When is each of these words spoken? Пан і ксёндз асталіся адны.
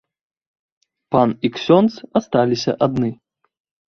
Пан 1.15 1.29
і 1.49 1.51
ксёндз 1.57 1.93
асталіся 2.21 2.73
адны. 2.87 3.11